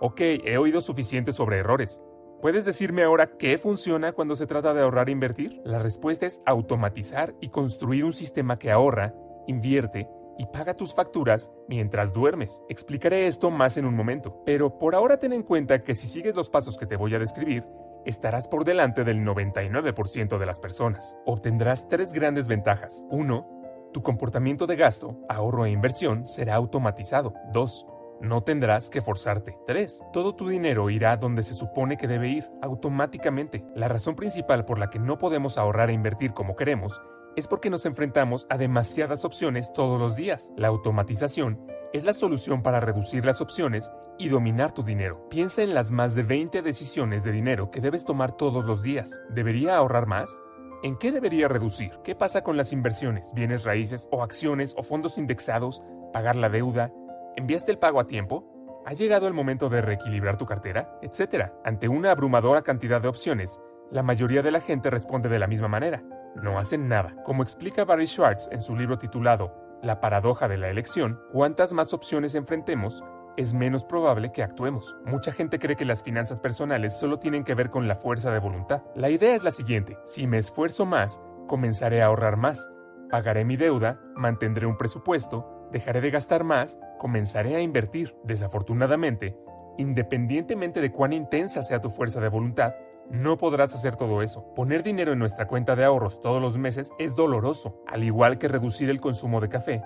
ok, 0.00 0.20
he 0.44 0.58
oído 0.58 0.80
suficiente 0.80 1.32
sobre 1.32 1.58
errores. 1.58 2.02
¿Puedes 2.40 2.64
decirme 2.64 3.02
ahora 3.02 3.36
qué 3.38 3.58
funciona 3.58 4.12
cuando 4.12 4.34
se 4.34 4.46
trata 4.46 4.72
de 4.72 4.80
ahorrar 4.80 5.08
e 5.08 5.12
invertir? 5.12 5.60
La 5.64 5.78
respuesta 5.78 6.24
es 6.24 6.40
automatizar 6.46 7.34
y 7.40 7.50
construir 7.50 8.04
un 8.04 8.14
sistema 8.14 8.58
que 8.58 8.70
ahorra, 8.70 9.14
invierte 9.46 10.08
y 10.38 10.46
paga 10.46 10.74
tus 10.74 10.94
facturas 10.94 11.50
mientras 11.68 12.14
duermes. 12.14 12.62
Explicaré 12.70 13.26
esto 13.26 13.50
más 13.50 13.76
en 13.76 13.84
un 13.84 13.94
momento, 13.94 14.42
pero 14.46 14.78
por 14.78 14.94
ahora 14.94 15.18
ten 15.18 15.34
en 15.34 15.42
cuenta 15.42 15.82
que 15.82 15.94
si 15.94 16.06
sigues 16.06 16.34
los 16.34 16.48
pasos 16.48 16.78
que 16.78 16.86
te 16.86 16.96
voy 16.96 17.14
a 17.14 17.18
describir, 17.18 17.66
estarás 18.06 18.48
por 18.48 18.64
delante 18.64 19.04
del 19.04 19.18
99% 19.18 20.38
de 20.38 20.46
las 20.46 20.58
personas. 20.58 21.18
Obtendrás 21.26 21.88
tres 21.88 22.14
grandes 22.14 22.48
ventajas. 22.48 23.04
1. 23.10 23.90
Tu 23.92 24.02
comportamiento 24.02 24.66
de 24.66 24.76
gasto, 24.76 25.18
ahorro 25.28 25.66
e 25.66 25.72
inversión 25.72 26.24
será 26.24 26.54
automatizado. 26.54 27.34
2. 27.52 27.86
No 28.20 28.42
tendrás 28.42 28.90
que 28.90 29.00
forzarte. 29.00 29.56
3. 29.66 30.04
Todo 30.12 30.34
tu 30.34 30.48
dinero 30.48 30.90
irá 30.90 31.16
donde 31.16 31.42
se 31.42 31.54
supone 31.54 31.96
que 31.96 32.06
debe 32.06 32.28
ir, 32.28 32.50
automáticamente. 32.60 33.64
La 33.74 33.88
razón 33.88 34.14
principal 34.14 34.64
por 34.64 34.78
la 34.78 34.90
que 34.90 34.98
no 34.98 35.18
podemos 35.18 35.56
ahorrar 35.56 35.90
e 35.90 35.94
invertir 35.94 36.32
como 36.32 36.54
queremos 36.54 37.00
es 37.36 37.48
porque 37.48 37.70
nos 37.70 37.86
enfrentamos 37.86 38.46
a 38.50 38.58
demasiadas 38.58 39.24
opciones 39.24 39.72
todos 39.72 39.98
los 39.98 40.16
días. 40.16 40.52
La 40.56 40.68
automatización 40.68 41.60
es 41.92 42.04
la 42.04 42.12
solución 42.12 42.62
para 42.62 42.80
reducir 42.80 43.24
las 43.24 43.40
opciones 43.40 43.90
y 44.18 44.28
dominar 44.28 44.72
tu 44.72 44.82
dinero. 44.82 45.26
Piensa 45.30 45.62
en 45.62 45.74
las 45.74 45.92
más 45.92 46.14
de 46.14 46.22
20 46.22 46.60
decisiones 46.62 47.24
de 47.24 47.32
dinero 47.32 47.70
que 47.70 47.80
debes 47.80 48.04
tomar 48.04 48.32
todos 48.32 48.64
los 48.64 48.82
días. 48.82 49.22
¿Debería 49.30 49.76
ahorrar 49.76 50.06
más? 50.06 50.40
¿En 50.82 50.96
qué 50.96 51.12
debería 51.12 51.48
reducir? 51.48 51.92
¿Qué 52.04 52.14
pasa 52.14 52.42
con 52.42 52.56
las 52.56 52.72
inversiones, 52.72 53.32
bienes 53.34 53.64
raíces 53.64 54.08
o 54.10 54.22
acciones 54.22 54.74
o 54.76 54.82
fondos 54.82 55.18
indexados, 55.18 55.82
pagar 56.12 56.36
la 56.36 56.48
deuda, 56.48 56.92
¿Enviaste 57.40 57.72
el 57.72 57.78
pago 57.78 58.00
a 58.00 58.06
tiempo? 58.06 58.44
¿Ha 58.84 58.92
llegado 58.92 59.26
el 59.26 59.32
momento 59.32 59.70
de 59.70 59.80
reequilibrar 59.80 60.36
tu 60.36 60.44
cartera? 60.44 60.98
Etcétera. 61.00 61.54
Ante 61.64 61.88
una 61.88 62.10
abrumadora 62.10 62.60
cantidad 62.60 63.00
de 63.00 63.08
opciones, 63.08 63.62
la 63.90 64.02
mayoría 64.02 64.42
de 64.42 64.50
la 64.50 64.60
gente 64.60 64.90
responde 64.90 65.30
de 65.30 65.38
la 65.38 65.46
misma 65.46 65.66
manera. 65.66 66.02
No 66.34 66.58
hacen 66.58 66.86
nada. 66.86 67.16
Como 67.24 67.42
explica 67.42 67.86
Barry 67.86 68.06
Schwartz 68.06 68.50
en 68.52 68.60
su 68.60 68.76
libro 68.76 68.98
titulado 68.98 69.54
La 69.82 70.00
paradoja 70.00 70.48
de 70.48 70.58
la 70.58 70.68
elección, 70.68 71.18
cuantas 71.32 71.72
más 71.72 71.94
opciones 71.94 72.34
enfrentemos, 72.34 73.02
es 73.38 73.54
menos 73.54 73.86
probable 73.86 74.32
que 74.32 74.42
actuemos. 74.42 74.94
Mucha 75.06 75.32
gente 75.32 75.58
cree 75.58 75.76
que 75.76 75.86
las 75.86 76.02
finanzas 76.02 76.40
personales 76.40 76.98
solo 76.98 77.18
tienen 77.18 77.42
que 77.42 77.54
ver 77.54 77.70
con 77.70 77.88
la 77.88 77.96
fuerza 77.96 78.30
de 78.30 78.38
voluntad. 78.38 78.82
La 78.94 79.08
idea 79.08 79.34
es 79.34 79.44
la 79.44 79.50
siguiente, 79.50 79.96
si 80.04 80.26
me 80.26 80.36
esfuerzo 80.36 80.84
más, 80.84 81.22
comenzaré 81.48 82.02
a 82.02 82.06
ahorrar 82.06 82.36
más, 82.36 82.68
pagaré 83.10 83.46
mi 83.46 83.56
deuda, 83.56 83.98
mantendré 84.14 84.66
un 84.66 84.76
presupuesto, 84.76 85.68
dejaré 85.72 86.02
de 86.02 86.10
gastar 86.10 86.44
más, 86.44 86.78
comenzaré 87.00 87.56
a 87.56 87.62
invertir. 87.62 88.14
Desafortunadamente, 88.22 89.36
independientemente 89.78 90.80
de 90.80 90.92
cuán 90.92 91.14
intensa 91.14 91.62
sea 91.62 91.80
tu 91.80 91.88
fuerza 91.88 92.20
de 92.20 92.28
voluntad, 92.28 92.74
no 93.10 93.38
podrás 93.38 93.74
hacer 93.74 93.96
todo 93.96 94.22
eso. 94.22 94.54
Poner 94.54 94.82
dinero 94.82 95.12
en 95.12 95.18
nuestra 95.18 95.48
cuenta 95.48 95.74
de 95.74 95.84
ahorros 95.84 96.20
todos 96.20 96.40
los 96.40 96.58
meses 96.58 96.92
es 96.98 97.16
doloroso, 97.16 97.82
al 97.88 98.04
igual 98.04 98.38
que 98.38 98.48
reducir 98.48 98.90
el 98.90 99.00
consumo 99.00 99.40
de 99.40 99.48
café. 99.48 99.82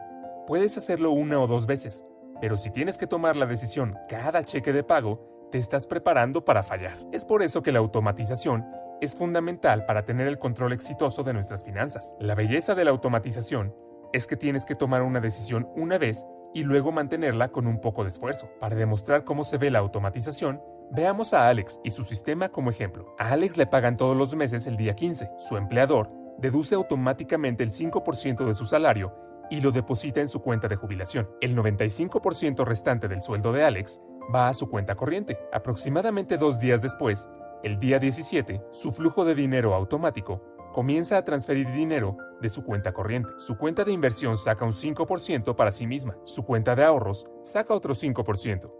Puedes 0.47 0.77
hacerlo 0.77 1.13
una 1.13 1.41
o 1.41 1.47
dos 1.47 1.67
veces, 1.67 2.05
pero 2.41 2.59
si 2.59 2.71
tienes 2.71 2.99
que 2.99 3.07
tomar 3.07 3.37
la 3.37 3.47
decisión 3.47 3.97
cada 4.09 4.45
cheque 4.45 4.73
de 4.73 4.83
pago, 4.83 5.49
te 5.53 5.59
estás 5.59 5.87
preparando 5.87 6.45
para 6.45 6.65
fallar. 6.65 6.99
Es 7.13 7.25
por 7.25 7.43
eso 7.43 7.63
que 7.63 7.73
la 7.73 7.79
automatización 7.79 8.67
es 9.01 9.15
fundamental 9.15 9.87
para 9.87 10.05
tener 10.05 10.27
el 10.27 10.39
control 10.39 10.73
exitoso 10.73 11.23
de 11.23 11.33
nuestras 11.33 11.65
finanzas. 11.65 12.15
La 12.19 12.35
belleza 12.35 12.75
de 12.75 12.85
la 12.85 12.91
automatización 12.91 13.73
es 14.13 14.27
que 14.27 14.37
tienes 14.37 14.67
que 14.67 14.75
tomar 14.75 15.03
una 15.03 15.21
decisión 15.21 15.69
una 15.77 15.97
vez 15.97 16.27
y 16.55 16.63
luego 16.63 16.93
mantenerla 16.93 17.49
con 17.49 17.67
un 17.67 17.81
poco 17.81 18.05
de 18.05 18.11
esfuerzo. 18.11 18.49
Para 18.61 18.77
demostrar 18.77 19.25
cómo 19.25 19.45
se 19.45 19.59
ve 19.59 19.71
la 19.71 19.81
automatización, 19.81 20.63
veamos 20.91 21.35
a 21.35 21.49
Alex 21.49 21.81
y 21.85 21.91
su 21.91 22.05
sistema 22.05 22.49
como 22.49 22.71
ejemplo. 22.71 23.15
A 23.19 23.33
Alex 23.33 23.57
le 23.57 23.67
pagan 23.67 23.97
todos 23.97 24.17
los 24.17 24.35
meses 24.35 24.67
el 24.67 24.77
día 24.77 24.95
15. 24.95 25.31
Su 25.39 25.57
empleador 25.57 26.11
deduce 26.39 26.75
automáticamente 26.75 27.65
el 27.65 27.71
5% 27.71 28.47
de 28.47 28.55
su 28.55 28.65
salario 28.65 29.13
y 29.51 29.61
lo 29.61 29.73
deposita 29.73 30.21
en 30.21 30.29
su 30.29 30.41
cuenta 30.41 30.69
de 30.69 30.77
jubilación. 30.77 31.29
El 31.41 31.57
95% 31.57 32.65
restante 32.65 33.09
del 33.09 33.21
sueldo 33.21 33.53
de 33.53 33.65
Alex 33.65 34.01
va 34.35 34.49
a 34.49 34.55
su 34.55 34.71
cuenta 34.71 34.95
corriente. 34.95 35.39
Aproximadamente 35.53 36.39
dos 36.39 36.59
días 36.59 36.81
después, 36.81 37.29
el 37.63 37.79
día 37.79 37.99
17, 37.99 38.63
su 38.73 38.93
flujo 38.93 39.25
de 39.25 39.35
dinero 39.35 39.75
automático 39.75 40.43
comienza 40.75 41.17
a 41.17 41.25
transferir 41.25 41.71
dinero 41.71 42.19
de 42.43 42.51
su 42.51 42.65
cuenta 42.65 42.93
corriente. 42.93 43.31
Su 43.39 43.57
cuenta 43.57 43.85
de 43.85 43.93
inversión 43.93 44.37
saca 44.37 44.65
un 44.65 44.73
5% 44.73 45.55
para 45.55 45.71
sí 45.71 45.87
misma. 45.87 46.19
Su 46.25 46.45
cuenta 46.45 46.75
de 46.75 46.83
ahorros 46.83 47.27
saca 47.45 47.73
otro 47.73 47.95
5%. 47.95 48.71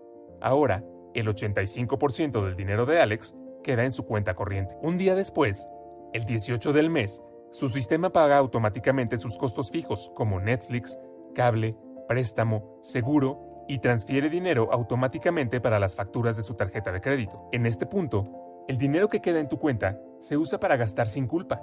Ahora, 0.41 0.85
el 1.15 1.29
85% 1.29 2.45
del 2.45 2.57
dinero 2.57 2.85
de 2.85 3.01
Alex 3.01 3.37
queda 3.63 3.85
en 3.85 3.93
su 3.93 4.05
cuenta 4.05 4.35
corriente. 4.35 4.77
Un 4.83 4.99
día 4.99 5.15
después, 5.15 5.69
el 6.13 6.25
18 6.25 6.73
del 6.73 6.91
mes, 6.91 7.23
su 7.53 7.69
sistema 7.69 8.11
paga 8.11 8.39
automáticamente 8.39 9.17
sus 9.17 9.39
costos 9.39 9.71
fijos 9.71 10.11
como 10.17 10.41
Netflix, 10.41 10.99
cable, 11.33 11.77
préstamo, 12.09 12.81
seguro 12.83 13.65
y 13.69 13.79
transfiere 13.79 14.29
dinero 14.29 14.69
automáticamente 14.73 15.61
para 15.61 15.79
las 15.79 15.95
facturas 15.95 16.37
de 16.37 16.43
su 16.43 16.55
tarjeta 16.55 16.91
de 16.91 17.01
crédito. 17.01 17.49
En 17.53 17.67
este 17.67 17.87
punto, 17.87 18.65
el 18.67 18.79
dinero 18.79 19.09
que 19.09 19.21
queda 19.21 19.41
en 19.41 19.49
tu 19.49 19.59
cuenta 19.59 20.01
se 20.19 20.37
usa 20.37 20.59
para 20.59 20.77
gastar 20.77 21.07
sin 21.07 21.27
culpa. 21.27 21.63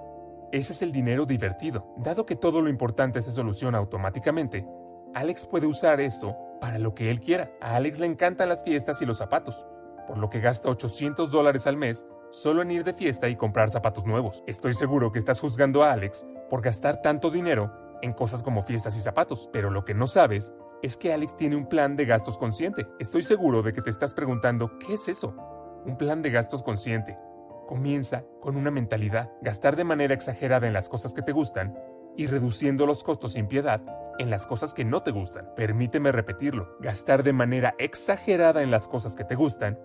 Ese 0.52 0.74
es 0.74 0.82
el 0.82 0.92
dinero 0.92 1.26
divertido. 1.26 1.94
Dado 1.98 2.26
que 2.26 2.36
todo 2.36 2.62
lo 2.62 2.70
importante 2.70 3.22
se 3.22 3.32
soluciona 3.32 3.78
automáticamente, 3.78 4.68
Alex 5.14 5.46
puede 5.46 5.66
usar 5.66 6.02
eso 6.02 6.36
para 6.60 6.78
lo 6.78 6.94
que 6.94 7.10
él 7.10 7.20
quiera. 7.20 7.52
A 7.62 7.76
Alex 7.76 8.00
le 8.00 8.06
encantan 8.06 8.50
las 8.50 8.64
fiestas 8.64 9.02
y 9.02 9.06
los 9.06 9.18
zapatos, 9.18 9.66
por 10.08 10.18
lo 10.18 10.30
que 10.30 10.42
gasta 10.42 10.70
800 10.70 11.32
dólares 11.32 11.68
al 11.68 11.78
mes 11.78 12.06
solo 12.32 12.62
en 12.62 12.72
ir 12.72 12.84
de 12.84 12.94
fiesta 12.94 13.30
y 13.30 13.36
comprar 13.36 13.70
zapatos 13.70 14.06
nuevos. 14.06 14.44
Estoy 14.48 14.74
seguro 14.74 15.12
que 15.12 15.20
estás 15.20 15.40
juzgando 15.40 15.84
a 15.84 15.92
Alex 15.92 16.26
por 16.50 16.62
gastar 16.62 17.02
tanto 17.02 17.30
dinero 17.30 17.72
en 18.02 18.14
cosas 18.14 18.42
como 18.42 18.62
fiestas 18.64 18.98
y 18.98 19.02
zapatos, 19.02 19.50
pero 19.54 19.70
lo 19.70 19.86
que 19.86 19.94
no 19.94 20.08
sabes 20.08 20.54
es 20.82 20.98
que 20.98 21.14
Alex 21.14 21.38
tiene 21.38 21.56
un 21.56 21.68
plan 21.68 21.96
de 21.96 22.06
gastos 22.06 22.38
consciente. 22.38 22.88
Estoy 23.00 23.22
seguro 23.22 23.62
de 23.62 23.74
que 23.74 23.82
te 23.82 23.90
estás 23.90 24.14
preguntando, 24.14 24.78
¿qué 24.80 24.96
es 24.96 25.08
eso? 25.08 25.36
Un 25.86 25.98
plan 25.98 26.22
de 26.22 26.32
gastos 26.32 26.64
consciente. 26.64 27.18
Comienza 27.72 28.26
con 28.42 28.58
una 28.58 28.70
mentalidad, 28.70 29.32
gastar 29.42 29.78
de 29.78 29.86
manera 29.86 30.14
exagerada 30.14 30.68
en 30.68 30.74
las 30.74 30.90
cosas 30.90 31.14
que 31.14 31.22
te 31.22 31.32
gustan 31.32 31.74
y 32.18 32.28
reduciendo 32.28 32.86
los 32.86 33.02
costos 33.02 33.32
sin 33.32 33.48
piedad 33.48 33.82
en 34.20 34.30
las 34.30 34.46
cosas 34.46 34.74
que 34.74 34.84
no 34.84 35.04
te 35.04 35.12
gustan. 35.12 35.48
Permíteme 35.56 36.12
repetirlo, 36.12 36.76
gastar 36.82 37.24
de 37.24 37.32
manera 37.32 37.74
exagerada 37.80 38.62
en 38.62 38.72
las 38.72 38.90
cosas 38.90 39.16
que 39.16 39.24
te 39.24 39.36
gustan 39.36 39.80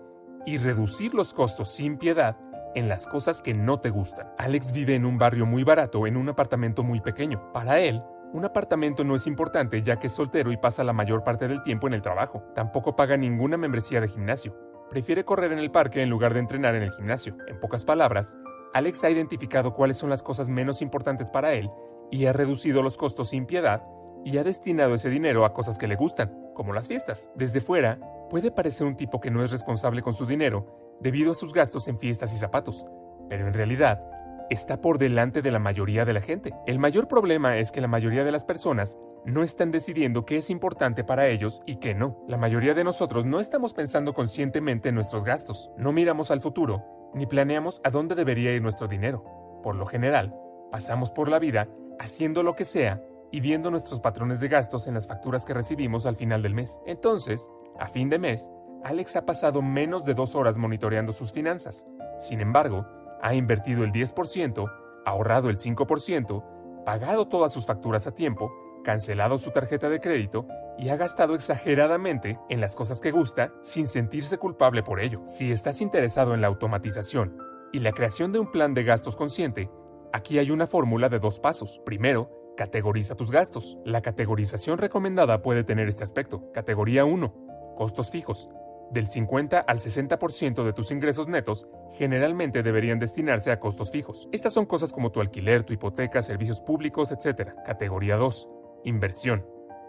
y 0.45 0.57
reducir 0.57 1.13
los 1.13 1.33
costos 1.33 1.69
sin 1.69 1.97
piedad 1.97 2.35
en 2.75 2.89
las 2.89 3.07
cosas 3.07 3.41
que 3.41 3.53
no 3.53 3.79
te 3.79 3.89
gustan. 3.89 4.33
Alex 4.37 4.73
vive 4.73 4.93
en 4.93 5.05
un 5.05 5.17
barrio 5.17 5.45
muy 5.45 5.63
barato 5.63 6.05
en 6.07 6.17
un 6.17 6.27
apartamento 6.27 6.83
muy 6.83 6.99
pequeño. 6.99 7.53
Para 7.53 7.79
él, 7.79 8.03
un 8.33 8.43
apartamento 8.43 9.05
no 9.05 9.15
es 9.15 9.27
importante 9.27 9.81
ya 9.81 9.97
que 9.97 10.07
es 10.07 10.13
soltero 10.13 10.51
y 10.51 10.57
pasa 10.57 10.83
la 10.83 10.91
mayor 10.91 11.23
parte 11.23 11.47
del 11.47 11.63
tiempo 11.63 11.87
en 11.87 11.93
el 11.93 12.01
trabajo. 12.01 12.43
Tampoco 12.53 12.97
paga 12.97 13.15
ninguna 13.15 13.55
membresía 13.55 14.01
de 14.01 14.09
gimnasio. 14.09 14.66
Prefiere 14.89 15.25
correr 15.25 15.51
en 15.51 15.59
el 15.59 15.71
parque 15.71 16.01
en 16.01 16.09
lugar 16.09 16.33
de 16.33 16.39
entrenar 16.39 16.75
en 16.75 16.83
el 16.83 16.91
gimnasio. 16.91 17.35
En 17.47 17.59
pocas 17.59 17.83
palabras, 17.83 18.35
Alex 18.73 19.03
ha 19.03 19.09
identificado 19.09 19.73
cuáles 19.73 19.97
son 19.97 20.09
las 20.09 20.23
cosas 20.23 20.49
menos 20.49 20.81
importantes 20.81 21.29
para 21.29 21.53
él 21.53 21.69
y 22.09 22.25
ha 22.25 22.33
reducido 22.33 22.81
los 22.81 22.97
costos 22.97 23.29
sin 23.29 23.45
piedad 23.45 23.83
y 24.23 24.37
ha 24.37 24.43
destinado 24.43 24.93
ese 24.93 25.09
dinero 25.09 25.45
a 25.45 25.53
cosas 25.53 25.77
que 25.77 25.87
le 25.87 25.95
gustan, 25.95 26.33
como 26.53 26.73
las 26.73 26.87
fiestas. 26.87 27.29
Desde 27.35 27.59
fuera, 27.59 27.99
puede 28.29 28.51
parecer 28.51 28.87
un 28.87 28.95
tipo 28.95 29.19
que 29.19 29.31
no 29.31 29.43
es 29.43 29.51
responsable 29.51 30.01
con 30.01 30.13
su 30.13 30.25
dinero 30.25 30.97
debido 31.01 31.31
a 31.31 31.35
sus 31.35 31.53
gastos 31.53 31.87
en 31.87 31.99
fiestas 31.99 32.33
y 32.33 32.37
zapatos, 32.37 32.85
pero 33.29 33.47
en 33.47 33.53
realidad 33.53 34.01
está 34.49 34.81
por 34.81 34.97
delante 34.97 35.41
de 35.41 35.51
la 35.51 35.59
mayoría 35.59 36.05
de 36.05 36.13
la 36.13 36.21
gente. 36.21 36.53
El 36.65 36.79
mayor 36.79 37.07
problema 37.07 37.57
es 37.57 37.71
que 37.71 37.81
la 37.81 37.87
mayoría 37.87 38.23
de 38.23 38.31
las 38.31 38.45
personas 38.45 38.97
no 39.25 39.43
están 39.43 39.71
decidiendo 39.71 40.25
qué 40.25 40.37
es 40.37 40.49
importante 40.49 41.03
para 41.03 41.27
ellos 41.27 41.61
y 41.65 41.77
qué 41.77 41.93
no. 41.93 42.23
La 42.27 42.37
mayoría 42.37 42.73
de 42.73 42.83
nosotros 42.83 43.25
no 43.25 43.39
estamos 43.39 43.73
pensando 43.73 44.13
conscientemente 44.13 44.89
en 44.89 44.95
nuestros 44.95 45.23
gastos, 45.23 45.71
no 45.77 45.91
miramos 45.91 46.31
al 46.31 46.41
futuro, 46.41 46.83
ni 47.13 47.25
planeamos 47.25 47.81
a 47.83 47.89
dónde 47.89 48.15
debería 48.15 48.53
ir 48.53 48.61
nuestro 48.61 48.87
dinero. 48.87 49.23
Por 49.63 49.75
lo 49.75 49.85
general, 49.85 50.35
pasamos 50.71 51.11
por 51.11 51.29
la 51.29 51.39
vida 51.39 51.67
haciendo 51.99 52.43
lo 52.43 52.55
que 52.55 52.65
sea 52.65 53.01
y 53.31 53.41
viendo 53.41 53.71
nuestros 53.71 53.99
patrones 53.99 54.39
de 54.39 54.47
gastos 54.47 54.87
en 54.87 54.93
las 54.93 55.07
facturas 55.07 55.45
que 55.45 55.53
recibimos 55.53 56.05
al 56.05 56.15
final 56.15 56.41
del 56.41 56.53
mes. 56.53 56.79
Entonces, 56.85 57.49
a 57.79 57.87
fin 57.87 58.09
de 58.09 58.19
mes, 58.19 58.49
Alex 58.83 59.15
ha 59.17 59.25
pasado 59.25 59.61
menos 59.61 60.05
de 60.05 60.13
dos 60.13 60.35
horas 60.35 60.57
monitoreando 60.57 61.11
sus 61.11 61.31
finanzas. 61.31 61.85
Sin 62.19 62.39
embargo, 62.39 62.85
ha 63.21 63.33
invertido 63.33 63.83
el 63.83 63.91
10%, 63.91 64.71
ahorrado 65.05 65.49
el 65.49 65.57
5%, 65.57 66.83
pagado 66.85 67.27
todas 67.27 67.51
sus 67.51 67.65
facturas 67.65 68.07
a 68.07 68.13
tiempo, 68.13 68.51
cancelado 68.83 69.37
su 69.37 69.51
tarjeta 69.51 69.89
de 69.89 69.99
crédito 69.99 70.47
y 70.77 70.89
ha 70.89 70.95
gastado 70.95 71.35
exageradamente 71.35 72.39
en 72.49 72.61
las 72.61 72.75
cosas 72.75 73.01
que 73.01 73.11
gusta 73.11 73.53
sin 73.61 73.87
sentirse 73.87 74.37
culpable 74.37 74.83
por 74.83 74.99
ello. 74.99 75.21
Si 75.25 75.51
estás 75.51 75.81
interesado 75.81 76.33
en 76.33 76.41
la 76.41 76.47
automatización 76.47 77.37
y 77.73 77.79
la 77.79 77.91
creación 77.91 78.31
de 78.31 78.39
un 78.39 78.51
plan 78.51 78.73
de 78.73 78.83
gastos 78.83 79.15
consciente, 79.15 79.69
aquí 80.13 80.39
hay 80.39 80.51
una 80.51 80.67
fórmula 80.67 81.09
de 81.09 81.19
dos 81.19 81.39
pasos. 81.39 81.81
Primero, 81.85 82.37
Categoriza 82.57 83.13
tus 83.13 83.29
gastos. 83.29 83.77
La 83.85 84.01
categorización 84.01 84.79
recomendada 84.79 85.43
puede 85.43 85.63
tener 85.63 85.87
este 85.87 86.03
aspecto. 86.03 86.51
Categoría 86.53 87.05
1. 87.05 87.75
Costos 87.77 88.09
fijos. 88.09 88.49
Del 88.91 89.07
50 89.07 89.59
al 89.59 89.79
60% 89.79 90.63
de 90.63 90.73
tus 90.73 90.91
ingresos 90.91 91.27
netos 91.27 91.67
generalmente 91.93 92.63
deberían 92.63 92.99
destinarse 92.99 93.51
a 93.51 93.59
costos 93.59 93.91
fijos. 93.91 94.29
Estas 94.31 94.53
son 94.53 94.65
cosas 94.65 94.93
como 94.93 95.11
tu 95.11 95.19
alquiler, 95.19 95.63
tu 95.63 95.73
hipoteca, 95.73 96.21
servicios 96.21 96.61
públicos, 96.61 97.11
etc. 97.11 97.51
Categoría 97.65 98.15
2. 98.15 98.47
Inversión. 98.85 99.45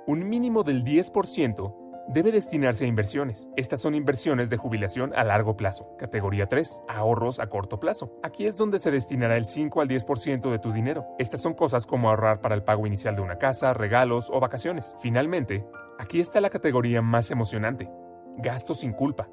Un 0.07 0.28
mínimo 0.28 0.64
del 0.64 0.85
10% 0.85 1.75
debe 2.09 2.33
destinarse 2.33 2.85
a 2.85 2.88
inversiones. 2.88 3.50
Estas 3.57 3.83
son 3.83 3.95
inversiones 3.95 4.50
de 4.50 4.57
jubilación 4.57 5.12
a 5.14 5.23
largo 5.23 5.57
plazo. 5.57 5.95
Categoría 5.99 6.47
3. 6.47 6.83
Ahorros 6.88 7.38
a 7.38 7.49
corto 7.49 7.78
plazo. 7.78 8.19
Aquí 8.23 8.47
es 8.47 8.57
donde 8.57 8.78
se 8.78 8.90
destinará 8.90 9.37
el 9.37 9.45
5 9.45 9.81
al 9.81 9.88
10% 9.88 10.50
de 10.50 10.59
tu 10.59 10.73
dinero. 10.73 11.07
Estas 11.19 11.43
son 11.43 11.55
cosas 11.55 11.87
como 11.87 12.09
ahorrar 12.09 12.40
para 12.40 12.55
el 12.55 12.64
pago 12.64 12.87
inicial 12.87 13.14
de 13.14 13.23
una 13.23 13.38
casa, 13.38 13.75
regalos 13.75 14.31
o 14.33 14.40
vacaciones. 14.40 14.97
Finalmente, 15.00 15.64
aquí 15.99 16.19
está 16.19 16.40
la 16.40 16.50
categoría 16.50 17.02
más 17.02 17.31
emocionante. 17.31 17.88
Gastos 18.38 18.80
sin 18.80 18.92
culpa. 18.92 19.28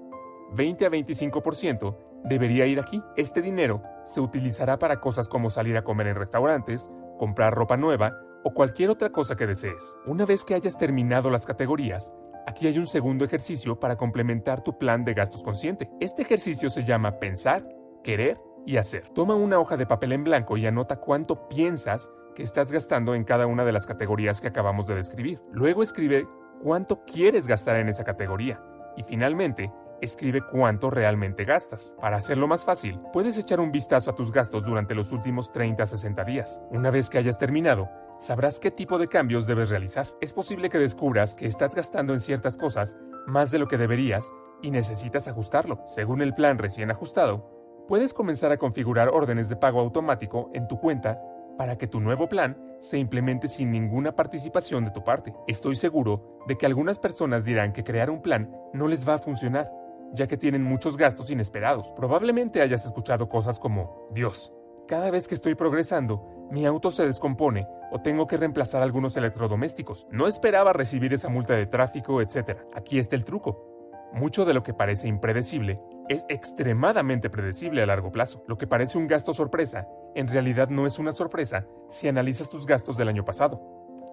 20 0.51 0.85
a 0.85 0.89
25% 0.89 1.97
debería 2.25 2.65
ir 2.65 2.79
aquí. 2.79 3.01
Este 3.15 3.41
dinero 3.41 3.81
se 4.05 4.21
utilizará 4.21 4.77
para 4.77 4.99
cosas 4.99 5.29
como 5.29 5.49
salir 5.49 5.77
a 5.77 5.83
comer 5.83 6.07
en 6.07 6.15
restaurantes, 6.15 6.91
comprar 7.17 7.53
ropa 7.53 7.77
nueva 7.77 8.13
o 8.43 8.53
cualquier 8.53 8.89
otra 8.89 9.11
cosa 9.11 9.35
que 9.35 9.47
desees. 9.47 9.95
Una 10.05 10.25
vez 10.25 10.43
que 10.43 10.53
hayas 10.53 10.77
terminado 10.77 11.29
las 11.29 11.45
categorías, 11.45 12.13
Aquí 12.47 12.67
hay 12.67 12.77
un 12.77 12.85
segundo 12.85 13.25
ejercicio 13.25 13.79
para 13.79 13.97
complementar 13.97 14.61
tu 14.61 14.77
plan 14.77 15.03
de 15.03 15.15
gastos 15.15 15.43
consciente. 15.43 15.89
Este 15.99 16.21
ejercicio 16.21 16.69
se 16.69 16.83
llama 16.83 17.19
pensar, 17.19 17.67
querer 18.03 18.39
y 18.67 18.77
hacer. 18.77 19.09
Toma 19.09 19.33
una 19.33 19.59
hoja 19.59 19.77
de 19.77 19.87
papel 19.87 20.11
en 20.11 20.23
blanco 20.23 20.55
y 20.55 20.67
anota 20.67 20.97
cuánto 20.97 21.47
piensas 21.47 22.11
que 22.35 22.43
estás 22.43 22.71
gastando 22.71 23.15
en 23.15 23.23
cada 23.23 23.47
una 23.47 23.65
de 23.65 23.71
las 23.71 23.87
categorías 23.87 24.41
que 24.41 24.47
acabamos 24.47 24.85
de 24.85 24.95
describir. 24.95 25.41
Luego 25.51 25.81
escribe 25.81 26.27
cuánto 26.61 27.03
quieres 27.05 27.47
gastar 27.47 27.77
en 27.77 27.89
esa 27.89 28.03
categoría. 28.03 28.61
Y 28.97 29.03
finalmente, 29.03 29.71
escribe 30.01 30.41
cuánto 30.41 30.89
realmente 30.89 31.45
gastas. 31.45 31.95
Para 31.99 32.17
hacerlo 32.17 32.47
más 32.47 32.65
fácil, 32.65 32.99
puedes 33.13 33.37
echar 33.37 33.59
un 33.59 33.71
vistazo 33.71 34.11
a 34.11 34.15
tus 34.15 34.31
gastos 34.31 34.65
durante 34.65 34.95
los 34.95 35.11
últimos 35.11 35.51
30 35.51 35.83
a 35.83 35.85
60 35.85 36.23
días. 36.23 36.61
Una 36.69 36.91
vez 36.91 37.09
que 37.09 37.17
hayas 37.17 37.37
terminado, 37.37 37.89
sabrás 38.17 38.59
qué 38.59 38.71
tipo 38.71 38.97
de 38.97 39.07
cambios 39.07 39.47
debes 39.47 39.69
realizar. 39.69 40.07
Es 40.21 40.33
posible 40.33 40.69
que 40.69 40.77
descubras 40.77 41.35
que 41.35 41.47
estás 41.47 41.75
gastando 41.75 42.13
en 42.13 42.19
ciertas 42.19 42.57
cosas 42.57 42.97
más 43.27 43.51
de 43.51 43.59
lo 43.59 43.67
que 43.67 43.77
deberías 43.77 44.31
y 44.61 44.71
necesitas 44.71 45.27
ajustarlo. 45.27 45.81
Según 45.85 46.21
el 46.21 46.33
plan 46.33 46.57
recién 46.57 46.91
ajustado, 46.91 47.85
puedes 47.87 48.13
comenzar 48.13 48.51
a 48.51 48.57
configurar 48.57 49.09
órdenes 49.09 49.49
de 49.49 49.55
pago 49.55 49.79
automático 49.79 50.49
en 50.53 50.67
tu 50.67 50.79
cuenta 50.79 51.19
para 51.57 51.77
que 51.77 51.87
tu 51.87 51.99
nuevo 51.99 52.27
plan 52.27 52.57
se 52.79 52.97
implemente 52.97 53.47
sin 53.47 53.71
ninguna 53.71 54.15
participación 54.15 54.83
de 54.83 54.91
tu 54.91 55.03
parte. 55.03 55.33
Estoy 55.47 55.75
seguro 55.75 56.39
de 56.47 56.57
que 56.57 56.65
algunas 56.65 56.99
personas 56.99 57.45
dirán 57.45 57.73
que 57.73 57.83
crear 57.83 58.09
un 58.09 58.21
plan 58.21 58.51
no 58.73 58.87
les 58.87 59.07
va 59.07 59.15
a 59.15 59.19
funcionar, 59.19 59.71
ya 60.13 60.27
que 60.27 60.37
tienen 60.37 60.63
muchos 60.63 60.97
gastos 60.97 61.31
inesperados. 61.31 61.93
Probablemente 61.93 62.61
hayas 62.61 62.85
escuchado 62.85 63.27
cosas 63.29 63.59
como, 63.59 64.07
Dios, 64.11 64.53
cada 64.87 65.09
vez 65.09 65.27
que 65.27 65.35
estoy 65.35 65.55
progresando, 65.55 66.47
mi 66.51 66.65
auto 66.65 66.91
se 66.91 67.07
descompone 67.07 67.67
o 67.91 68.01
tengo 68.01 68.27
que 68.27 68.37
reemplazar 68.37 68.83
algunos 68.83 69.17
electrodomésticos. 69.17 70.07
No 70.11 70.27
esperaba 70.27 70.73
recibir 70.73 71.13
esa 71.13 71.29
multa 71.29 71.55
de 71.55 71.65
tráfico, 71.65 72.21
etc. 72.21 72.59
Aquí 72.75 72.99
está 72.99 73.15
el 73.15 73.25
truco. 73.25 73.71
Mucho 74.13 74.45
de 74.45 74.53
lo 74.53 74.61
que 74.61 74.73
parece 74.73 75.07
impredecible 75.07 75.79
es 76.09 76.25
extremadamente 76.29 77.29
predecible 77.29 77.81
a 77.81 77.85
largo 77.85 78.11
plazo. 78.11 78.43
Lo 78.47 78.57
que 78.57 78.67
parece 78.67 78.97
un 78.97 79.07
gasto 79.07 79.33
sorpresa, 79.33 79.87
en 80.15 80.27
realidad 80.27 80.69
no 80.69 80.85
es 80.85 80.99
una 80.99 81.11
sorpresa 81.11 81.67
si 81.89 82.07
analizas 82.07 82.49
tus 82.49 82.65
gastos 82.65 82.97
del 82.97 83.07
año 83.07 83.25
pasado, 83.25 83.61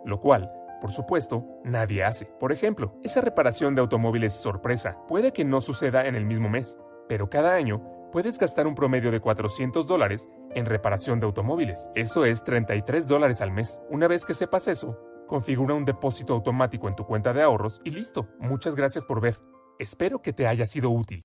lo 0.05 0.21
cual, 0.21 0.53
por 0.81 0.93
supuesto, 0.93 1.47
nadie 1.65 2.05
hace. 2.05 2.27
Por 2.27 2.53
ejemplo, 2.53 2.99
esa 3.03 3.21
reparación 3.21 3.75
de 3.75 3.81
automóviles 3.81 4.33
sorpresa 4.35 4.99
puede 5.07 5.33
que 5.33 5.45
no 5.45 5.61
suceda 5.61 6.07
en 6.07 6.17
el 6.17 6.27
mismo 6.27 6.49
mes, 6.49 6.79
pero 7.09 7.31
cada 7.31 7.55
año 7.55 7.83
puedes 8.11 8.39
gastar 8.39 8.67
un 8.67 8.75
promedio 8.75 9.11
de 9.11 9.21
400 9.21 9.87
dólares 9.87 10.29
en 10.55 10.67
reparación 10.67 11.21
de 11.21 11.27
automóviles. 11.27 11.89
Eso 11.95 12.25
es 12.25 12.45
33 12.45 13.09
dólares 13.09 13.41
al 13.41 13.53
mes. 13.53 13.81
Una 13.91 14.09
vez 14.09 14.25
que 14.25 14.35
sepas 14.35 14.69
eso, 14.69 14.99
configura 15.27 15.75
un 15.75 15.85
depósito 15.85 16.35
automático 16.35 16.89
en 16.89 16.97
tu 16.97 17.07
cuenta 17.07 17.33
de 17.33 17.43
ahorros 17.43 17.81
y 17.85 17.91
listo. 17.91 18.29
Muchas 18.39 18.77
gracias 18.77 19.05
por 19.05 19.21
ver. 19.21 19.41
Espero 19.79 20.21
que 20.21 20.33
te 20.33 20.47
haya 20.47 20.67
sido 20.67 20.91
útil. 20.91 21.25